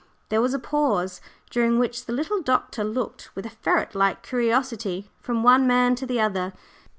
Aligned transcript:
There 0.29 0.41
was 0.41 0.55
a 0.55 0.57
pause, 0.57 1.21
during 1.51 1.77
which 1.77 2.05
the 2.07 2.11
little 2.11 2.41
doctor 2.41 2.83
looked 2.83 3.29
with 3.35 3.45
a 3.45 3.51
ferret 3.51 3.93
like 3.93 4.23
curiosity 4.23 5.11
from 5.19 5.43
one 5.43 5.67
man 5.67 5.93
to 5.93 6.07
the 6.07 6.19
other. 6.19 6.53